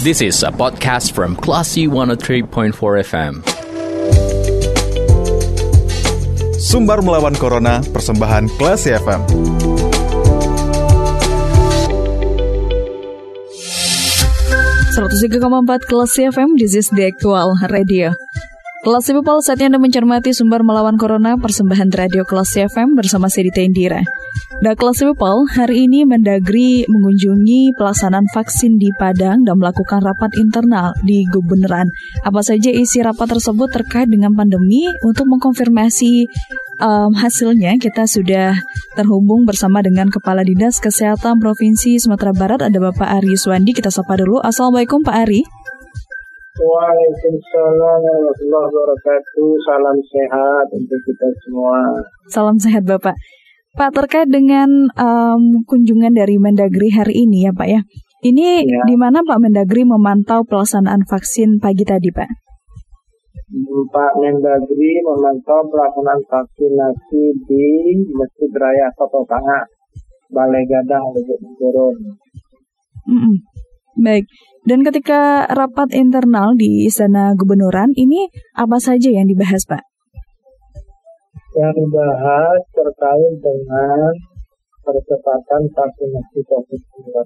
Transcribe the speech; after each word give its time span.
This 0.00 0.24
is 0.24 0.40
a 0.40 0.48
podcast 0.48 1.12
from 1.12 1.36
Classy 1.36 1.84
103.4 1.84 2.72
FM. 3.04 3.44
Sumbar 6.56 7.04
melawan 7.04 7.36
Corona, 7.36 7.84
persembahan 7.84 8.48
Classy 8.56 8.96
FM. 8.96 9.20
empat 14.96 15.84
kelas 15.84 16.16
FM, 16.16 16.56
this 16.56 16.72
is 16.72 16.88
the 16.96 17.04
actual 17.04 17.52
radio. 17.68 18.16
Kelas 18.80 19.04
People, 19.04 19.44
saatnya 19.44 19.68
Anda 19.68 19.84
mencermati 19.84 20.32
sumber 20.32 20.64
melawan 20.64 20.96
Corona 20.96 21.36
persembahan 21.36 21.92
radio 21.92 22.24
kelas 22.24 22.56
FM 22.56 22.96
bersama 22.96 23.28
Sedita 23.28 23.60
Indira. 23.60 24.00
Nah, 24.60 24.76
kelas 24.76 25.00
People, 25.00 25.48
hari 25.48 25.88
ini 25.88 26.04
Mendagri 26.04 26.84
mengunjungi 26.84 27.72
pelaksanaan 27.78 28.28
vaksin 28.28 28.76
di 28.76 28.92
Padang 28.92 29.46
dan 29.46 29.56
melakukan 29.56 30.04
rapat 30.04 30.36
internal 30.36 30.92
di 31.00 31.24
Gubernuran. 31.24 31.88
Apa 32.20 32.44
saja 32.44 32.68
isi 32.68 33.00
rapat 33.00 33.32
tersebut 33.32 33.72
terkait 33.72 34.10
dengan 34.12 34.36
pandemi? 34.36 34.90
Untuk 35.00 35.24
mengkonfirmasi 35.32 36.28
um, 36.82 37.16
hasilnya, 37.16 37.80
kita 37.80 38.04
sudah 38.04 38.60
terhubung 38.98 39.48
bersama 39.48 39.80
dengan 39.80 40.12
Kepala 40.12 40.44
Dinas 40.44 40.76
Kesehatan 40.76 41.40
Provinsi 41.40 41.96
Sumatera 41.96 42.36
Barat, 42.36 42.60
ada 42.60 42.78
Bapak 42.78 43.08
Ari 43.08 43.38
Suwandi. 43.40 43.72
Kita 43.72 43.88
sapa 43.88 44.20
dulu. 44.20 44.44
Assalamualaikum 44.44 45.00
Pak 45.00 45.16
Ari. 45.24 45.40
Waalaikumsalam 46.60 48.00
warahmatullahi 48.04 48.68
wabarakatuh. 48.68 49.48
Salam 49.64 49.96
sehat 50.04 50.66
untuk 50.76 51.00
kita 51.08 51.28
semua. 51.40 51.78
Salam 52.28 52.56
sehat 52.60 52.84
Bapak. 52.84 53.16
Pak 53.78 53.90
terkait 53.94 54.26
dengan 54.26 54.90
um, 54.98 55.62
kunjungan 55.62 56.10
dari 56.10 56.42
Mendagri 56.42 56.90
hari 56.90 57.22
ini 57.26 57.46
ya 57.46 57.52
Pak 57.54 57.68
ya. 57.70 57.80
Ini 58.20 58.66
ya. 58.66 58.84
di 58.84 58.94
mana 58.98 59.22
Pak 59.22 59.38
Mendagri 59.40 59.86
memantau 59.86 60.44
pelaksanaan 60.44 61.06
vaksin 61.06 61.62
pagi 61.62 61.86
tadi 61.86 62.10
Pak? 62.10 62.28
Pak 63.90 64.12
Mendagri 64.18 64.92
memantau 65.06 65.60
pelaksanaan 65.70 66.20
vaksinasi 66.26 67.22
di 67.46 67.66
Masjid 68.12 68.50
Raya 68.52 68.90
Kota 68.98 69.22
Tengah, 69.24 69.62
Balai 70.34 70.66
Gadang, 70.66 71.14
Turun. 71.56 71.96
Mm 73.06 73.20
-mm. 73.22 73.34
Baik. 74.00 74.24
Dan 74.64 74.86
ketika 74.86 75.48
rapat 75.50 75.92
internal 75.96 76.54
di 76.54 76.86
Istana 76.86 77.34
Gubernuran, 77.34 77.90
ini 77.96 78.28
apa 78.54 78.78
saja 78.78 79.08
yang 79.10 79.26
dibahas, 79.26 79.66
Pak? 79.66 79.89
Yang 81.60 81.72
dibahas 81.76 82.60
terkait 82.72 83.34
dengan 83.36 84.08
percepatan 84.80 85.62
vaksinasi 85.76 86.40
COVID-19. 86.48 87.20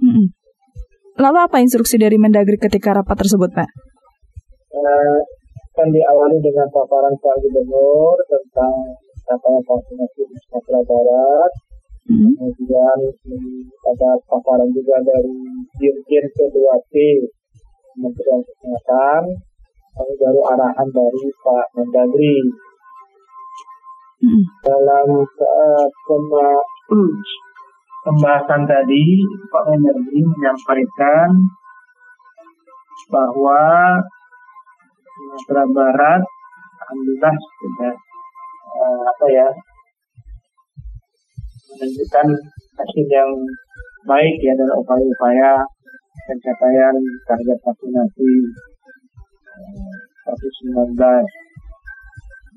Hmm. 0.00 0.26
Lalu 1.20 1.38
apa 1.44 1.60
instruksi 1.60 2.00
dari 2.00 2.16
Mendagri 2.16 2.56
ketika 2.56 2.96
rapat 2.96 3.20
tersebut, 3.20 3.52
Pak? 3.52 3.68
Eh, 4.72 5.18
kan 5.76 5.88
diawali 5.92 6.40
dengan 6.40 6.64
paparan 6.72 7.12
Pak 7.20 7.36
Gubernur 7.44 8.16
tentang 8.24 8.96
capaian 9.28 9.60
vaksinasi 9.60 10.20
di 10.24 10.36
Sumatera 10.48 10.80
Barat, 10.88 11.52
Hmm. 12.10 12.32
Kemudian 12.34 12.98
ada 13.86 14.10
paparan 14.26 14.66
juga 14.74 14.98
dari 14.98 15.36
Dirjen 15.78 16.26
P2P 16.34 16.94
Kementerian 17.94 18.40
Kesehatan, 18.42 19.22
lalu 20.00 20.16
baru 20.16 20.40
arahan 20.56 20.88
dari 20.88 21.28
Pak 21.44 21.66
Mendagri. 21.76 22.36
Hmm. 24.20 24.42
Dalam 24.64 25.08
uh, 25.20 25.86
pembahasan 28.08 28.64
tadi, 28.64 29.04
Pak 29.52 29.64
Mendagri 29.68 30.20
menyampaikan 30.24 31.28
bahwa 33.12 33.60
Sumatera 35.20 35.64
Barat, 35.68 36.22
alhamdulillah 36.80 37.34
sudah 37.36 37.92
uh, 38.72 39.00
apa 39.04 39.26
ya 39.28 39.48
menunjukkan 41.76 42.26
hasil 42.80 43.06
yang 43.12 43.32
baik 44.08 44.36
ya 44.40 44.56
dalam 44.56 44.80
upaya-upaya 44.80 45.60
pencapaian 46.24 46.96
target 47.28 47.58
vaksinasi 47.60 48.30
eh, 48.32 48.42
COVID-19. 48.48 48.69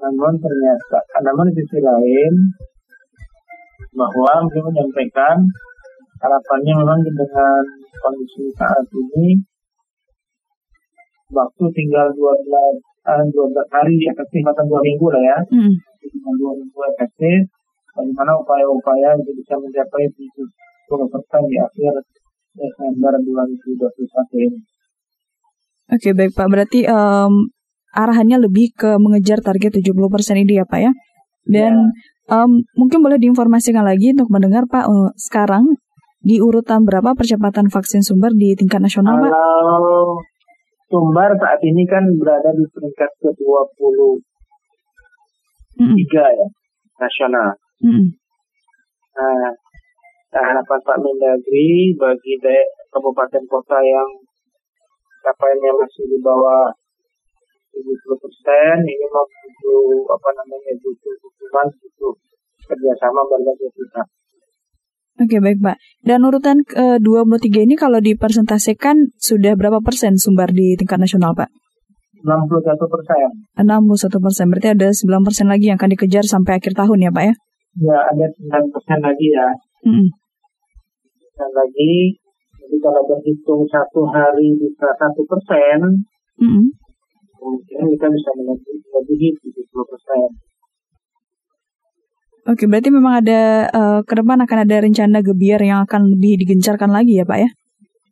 Namun 0.04 0.34
ternyata, 0.36 1.00
namun 1.24 1.48
di 1.56 1.64
sisi 1.64 1.80
lain 1.80 2.34
bahwa 3.94 4.44
beliau 4.50 4.68
menyampaikan 4.68 5.38
harapannya 6.20 6.74
memang 6.76 7.00
dengan 7.04 7.64
kondisi 8.04 8.52
saat 8.58 8.84
ini 8.92 9.40
waktu 11.34 11.66
tinggal 11.74 12.08
12, 12.14 12.20
uh, 13.10 13.24
12 13.26 13.76
hari 13.76 13.96
efektif 14.08 14.44
atau 14.46 14.64
dua 14.70 14.82
minggu 14.86 15.08
lah 15.10 15.24
ya, 15.24 15.38
mm. 15.50 15.74
tinggal 16.04 16.34
dua 16.38 16.52
minggu 16.60 16.80
efektif 16.94 17.40
bagaimana 17.94 18.34
upaya-upaya 18.38 19.18
untuk 19.18 19.34
bisa 19.38 19.54
mencapai 19.58 20.06
70 20.10 21.14
persen 21.14 21.42
di 21.50 21.58
akhir 21.58 21.94
Desember 22.54 23.14
2021 23.18 24.46
ini. 24.46 24.60
Oke 25.94 26.10
baik 26.16 26.32
Pak, 26.34 26.48
berarti 26.48 26.80
um, 26.88 27.52
arahannya 27.94 28.42
lebih 28.42 28.74
ke 28.74 28.98
mengejar 28.98 29.40
target 29.40 29.80
70 29.80 29.94
persen 30.10 30.36
ini 30.42 30.58
ya 30.60 30.66
Pak 30.66 30.80
ya? 30.82 30.92
Dan 31.46 31.74
ya. 31.94 32.12
Um, 32.24 32.64
mungkin 32.80 33.04
boleh 33.04 33.20
diinformasikan 33.20 33.84
lagi 33.84 34.16
untuk 34.16 34.32
mendengar 34.32 34.64
Pak 34.66 34.88
uh, 34.88 35.12
sekarang 35.20 35.76
di 36.24 36.40
urutan 36.40 36.88
berapa 36.88 37.12
percepatan 37.20 37.68
vaksin 37.68 38.00
sumber 38.00 38.32
di 38.32 38.56
tingkat 38.56 38.80
nasional 38.80 39.20
Pak? 39.20 39.28
Kalau 39.28 40.24
sumber 40.88 41.36
saat 41.36 41.60
ini 41.68 41.84
kan 41.84 42.04
berada 42.16 42.50
di 42.56 42.64
peringkat 42.72 43.12
ke-23 43.20 43.82
mm 45.84 46.00
ya 46.16 46.48
nasional. 47.02 47.52
Hmm. 47.84 48.08
Nah, 49.14 49.52
harapan 50.32 50.80
Pak 50.82 50.98
Mendagri 51.02 51.94
bagi 52.00 52.34
kabupaten 52.94 53.44
kota 53.50 53.78
yang 53.84 54.10
capaiannya 55.24 55.72
masih 55.76 56.04
di 56.08 56.18
bawah 56.24 56.72
70 57.74 58.24
persen 58.24 58.76
ini 58.86 59.06
mau 59.10 59.26
butuh 59.26 60.14
apa 60.14 60.30
namanya 60.38 60.72
butuh 60.80 61.14
dukungan 61.18 61.68
butuh 61.82 62.14
kerjasama 62.70 63.22
berbagai 63.28 63.70
pihak. 63.74 64.08
Oke 65.22 65.38
baik 65.38 65.62
Pak. 65.62 65.78
Dan 66.02 66.26
urutan 66.26 66.66
ke-23 66.66 67.70
ini 67.70 67.76
kalau 67.78 68.02
dipresentasikan 68.02 69.14
sudah 69.18 69.54
berapa 69.54 69.78
persen 69.86 70.18
sumber 70.18 70.50
di 70.50 70.74
tingkat 70.74 70.98
nasional 70.98 71.38
Pak? 71.38 71.54
61 72.24 72.80
persen. 72.88 73.30
61 73.60 74.26
persen, 74.26 74.46
berarti 74.48 74.70
ada 74.74 74.88
9 74.90 75.28
persen 75.28 75.46
lagi 75.52 75.70
yang 75.70 75.78
akan 75.78 75.92
dikejar 75.94 76.24
sampai 76.24 76.58
akhir 76.58 76.74
tahun 76.74 77.04
ya 77.04 77.12
Pak 77.12 77.24
ya? 77.30 77.34
ya 77.84 77.98
ada 78.10 78.26
9 78.32 78.74
persen 78.74 79.00
lagi 79.04 79.28
ya. 79.28 79.48
Mm. 79.84 80.08
Dan 81.34 81.50
lagi, 81.52 81.94
jadi 82.64 82.78
kalau 82.80 83.02
berhitung 83.10 83.68
satu 83.68 84.02
hari 84.08 84.56
bisa 84.56 84.88
satu 84.98 85.22
persen, 85.28 86.08
mm. 86.40 86.66
Kemungkinan 87.44 87.88
kita 87.92 88.08
bisa 88.08 88.30
melebihi 88.40 89.28
70 89.44 89.92
persen. 89.92 90.20
Oke, 92.44 92.68
berarti 92.68 92.92
memang 92.92 93.24
ada 93.24 93.72
uh, 93.72 94.00
ke 94.04 94.20
depan 94.20 94.40
akan 94.44 94.58
ada 94.68 94.76
rencana 94.84 95.24
gebiar 95.24 95.64
yang 95.64 95.84
akan 95.88 96.12
lebih 96.12 96.44
digencarkan 96.44 96.92
lagi 96.92 97.20
ya 97.20 97.24
Pak 97.24 97.40
ya? 97.40 97.50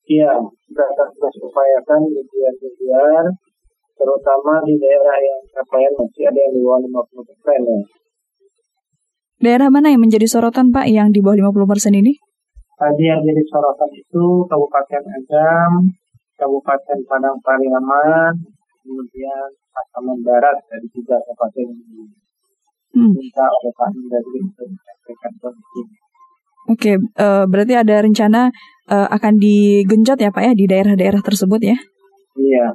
Iya, 0.07 0.31
kita 0.67 0.83
akan 0.87 1.07
terus 1.15 1.35
upayakan 1.43 1.99
gebiar-gebiar, 2.15 3.23
terutama 3.95 4.63
di 4.63 4.79
daerah 4.79 5.17
yang 5.19 5.39
capaian 5.51 5.91
masih 5.99 6.23
ada 6.31 6.39
yang 6.47 6.53
di 6.55 6.61
bawah 6.63 6.79
50 6.79 7.27
persen 7.27 7.59
ya. 7.59 7.79
Daerah 9.41 9.67
mana 9.67 9.91
yang 9.91 9.99
menjadi 9.99 10.27
sorotan 10.31 10.71
Pak 10.71 10.87
yang 10.87 11.11
di 11.11 11.19
bawah 11.19 11.51
50% 11.51 11.91
ini? 11.99 12.13
Tadi 12.79 13.03
yang 13.03 13.19
jadi 13.25 13.43
sorotan 13.51 13.91
itu 13.91 14.47
Kabupaten 14.47 15.03
Agam, 15.11 15.71
Kabupaten 16.39 16.97
Padang 17.03 17.37
Pariaman, 17.43 18.33
kemudian 18.81 19.47
Pasaman 19.71 20.19
Barat 20.25 20.57
dari 20.67 20.87
tiga 20.91 21.17
kabupaten. 21.23 21.67
Hmm. 22.91 23.13
Minta 23.15 23.45
oleh 23.47 23.71
Pak 23.71 23.89
Mendagri 23.95 24.39
untuk 24.43 24.67
menyampaikan 24.67 25.31
kondisi. 25.39 25.81
Oke, 26.69 26.93
uh, 27.17 27.43
berarti 27.47 27.73
ada 27.79 27.95
rencana 28.03 28.51
uh, 28.91 29.07
akan 29.09 29.39
digenjot 29.39 30.19
ya 30.19 30.29
Pak 30.29 30.43
ya 30.43 30.53
di 30.53 30.65
daerah-daerah 30.67 31.23
tersebut 31.23 31.61
ya? 31.63 31.77
Iya. 32.35 32.67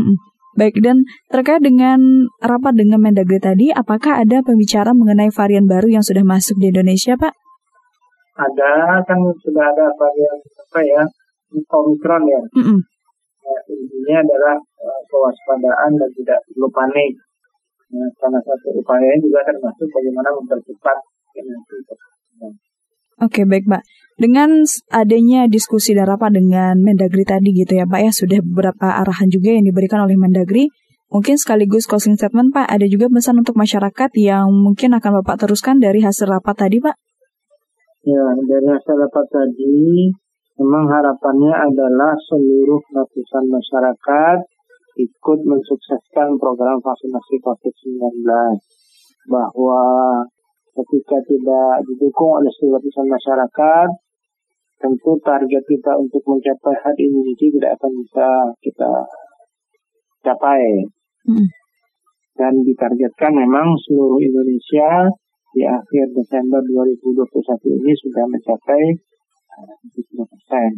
Mm 0.00 0.16
Baik, 0.54 0.78
dan 0.86 1.02
terkait 1.34 1.58
dengan 1.66 2.30
rapat 2.38 2.78
dengan 2.78 3.02
Mendagri 3.02 3.42
tadi, 3.42 3.74
apakah 3.74 4.22
ada 4.22 4.38
pembicaraan 4.38 4.94
mengenai 4.94 5.34
varian 5.34 5.66
baru 5.66 5.98
yang 5.98 6.04
sudah 6.06 6.22
masuk 6.22 6.62
di 6.62 6.70
Indonesia, 6.70 7.18
Pak? 7.18 7.34
Ada, 8.38 9.02
kan 9.02 9.18
sudah 9.42 9.66
ada 9.66 9.90
varian 9.98 10.38
apa 10.38 10.80
ya, 10.86 11.02
Omikron 11.58 12.22
ya. 12.30 12.40
Mm 12.54 12.64
-mm. 12.70 12.78
Nah, 13.44 13.60
intinya 13.68 14.16
adalah 14.24 14.56
uh, 14.56 15.00
kewaspadaan 15.12 15.90
dan 16.00 16.10
tidak 16.16 16.38
perlu 16.48 16.68
panik. 16.72 17.12
Nah, 17.92 18.08
salah 18.16 18.40
satu 18.40 18.72
upaya 18.72 19.12
juga 19.20 19.44
termasuk 19.44 19.86
bagaimana 19.92 20.32
mempercepat 20.32 20.96
vaksinasi. 21.34 21.76
Oke, 23.22 23.46
baik 23.46 23.68
Mbak. 23.70 23.82
Dengan 24.14 24.62
adanya 24.94 25.50
diskusi 25.50 25.94
dan 25.94 26.06
rapat 26.06 26.34
dengan 26.34 26.78
Mendagri 26.78 27.26
tadi 27.26 27.50
gitu 27.54 27.78
ya 27.78 27.86
Pak 27.86 28.00
ya, 28.02 28.10
sudah 28.14 28.38
beberapa 28.42 28.94
arahan 29.02 29.26
juga 29.30 29.54
yang 29.54 29.66
diberikan 29.66 30.02
oleh 30.02 30.14
Mendagri. 30.18 30.70
Mungkin 31.10 31.38
sekaligus 31.38 31.86
closing 31.86 32.18
statement 32.18 32.50
Pak, 32.50 32.66
ada 32.66 32.86
juga 32.90 33.06
pesan 33.06 33.38
untuk 33.38 33.54
masyarakat 33.54 34.10
yang 34.18 34.50
mungkin 34.50 34.98
akan 34.98 35.22
Bapak 35.22 35.46
teruskan 35.46 35.78
dari 35.78 36.02
hasil 36.02 36.26
rapat 36.26 36.66
tadi 36.66 36.82
Pak? 36.82 36.94
Ya, 38.02 38.24
dari 38.34 38.66
hasil 38.66 38.94
rapat 38.98 39.26
tadi, 39.30 40.10
memang 40.58 40.86
harapannya 40.86 41.54
adalah 41.54 42.14
seluruh 42.30 42.82
lapisan 42.94 43.44
masyarakat 43.50 44.38
ikut 44.94 45.40
mensukseskan 45.42 46.38
program 46.38 46.78
vaksinasi 46.78 47.42
COVID-19. 47.42 48.22
Bahwa 49.26 49.82
ketika 50.74 51.18
tidak 51.26 51.82
didukung 51.90 52.38
oleh 52.38 52.50
seluruh 52.54 52.78
lapisan 52.78 53.06
masyarakat, 53.10 53.88
tentu 54.78 55.12
target 55.24 55.62
kita 55.64 55.92
untuk 55.98 56.22
mencapai 56.28 56.74
herd 56.76 56.98
immunity 57.00 57.50
tidak 57.58 57.80
akan 57.80 57.92
bisa 58.04 58.28
kita 58.62 58.92
capai. 60.22 60.86
Hmm. 61.24 61.48
Dan 62.34 62.66
ditargetkan 62.66 63.32
memang 63.32 63.78
seluruh 63.86 64.18
Indonesia 64.18 65.08
di 65.54 65.62
akhir 65.62 66.10
Desember 66.18 66.58
2021 66.66 67.78
ini 67.78 67.92
sudah 67.94 68.26
mencapai 68.26 68.82
70 68.90 69.13
persen. 70.26 70.70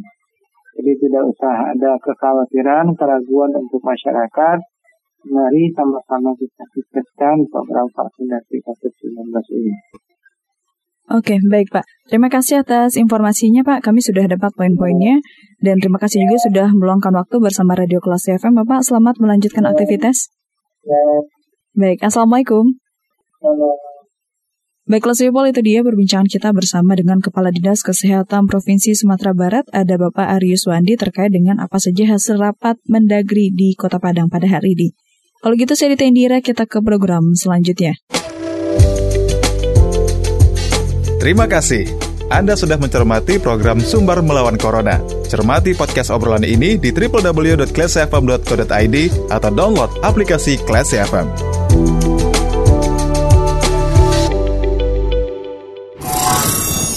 Jadi 0.76 0.92
tidak 1.00 1.24
usah 1.32 1.72
ada 1.72 1.96
kekhawatiran, 2.04 2.92
keraguan 2.92 3.52
untuk 3.56 3.80
masyarakat. 3.80 4.58
Mari 5.26 5.72
sama-sama 5.74 6.30
kita 6.38 6.62
sukseskan 6.70 7.48
program 7.50 7.88
vaksinasi 7.90 8.62
COVID-19 8.62 9.32
ini. 9.56 9.74
Oke, 11.06 11.38
baik 11.38 11.70
Pak. 11.70 11.86
Terima 12.10 12.26
kasih 12.26 12.66
atas 12.66 12.98
informasinya 12.98 13.62
Pak. 13.62 13.78
Kami 13.82 14.02
sudah 14.02 14.26
dapat 14.26 14.50
poin-poinnya. 14.58 15.22
Dan 15.62 15.78
terima 15.78 16.02
kasih 16.02 16.26
juga 16.26 16.38
sudah 16.44 16.68
meluangkan 16.74 17.14
waktu 17.14 17.38
bersama 17.38 17.78
Radio 17.78 18.02
Kelas 18.02 18.26
FM. 18.26 18.58
Bapak, 18.66 18.82
selamat 18.82 19.22
melanjutkan 19.22 19.64
aktivitas. 19.70 20.34
Baik, 21.74 22.02
Assalamualaikum. 22.02 22.74
Baik, 23.42 23.95
Kelas 24.86 25.18
People 25.18 25.50
itu 25.50 25.66
dia 25.66 25.82
perbincangan 25.82 26.30
kita 26.30 26.54
bersama 26.54 26.94
dengan 26.94 27.18
Kepala 27.18 27.50
Dinas 27.50 27.82
Kesehatan 27.82 28.46
Provinsi 28.46 28.94
Sumatera 28.94 29.34
Barat, 29.34 29.66
ada 29.74 29.98
Bapak 29.98 30.38
Arius 30.38 30.62
Wandi 30.70 30.94
terkait 30.94 31.34
dengan 31.34 31.58
apa 31.58 31.82
saja 31.82 32.14
hasil 32.14 32.38
rapat 32.38 32.78
mendagri 32.86 33.50
di 33.50 33.74
Kota 33.74 33.98
Padang 33.98 34.30
pada 34.30 34.46
hari 34.46 34.78
ini. 34.78 34.94
Kalau 35.42 35.58
gitu 35.58 35.74
saya 35.74 35.98
Dita 35.98 36.06
Indira, 36.06 36.38
kita 36.38 36.70
ke 36.70 36.78
program 36.78 37.34
selanjutnya. 37.34 37.98
Terima 41.18 41.50
kasih. 41.50 41.90
Anda 42.30 42.54
sudah 42.54 42.78
mencermati 42.78 43.42
program 43.42 43.82
Sumber 43.82 44.22
Melawan 44.22 44.54
Corona. 44.54 45.02
Cermati 45.26 45.74
podcast 45.74 46.14
obrolan 46.14 46.46
ini 46.46 46.78
di 46.78 46.94
www.classfm.co.id 46.94 48.96
atau 49.34 49.50
download 49.50 49.90
aplikasi 50.06 50.62
Classy 50.62 51.02
FM. 51.02 51.26